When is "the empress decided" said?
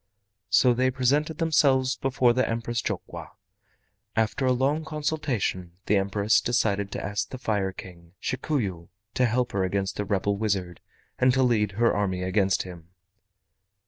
5.85-6.91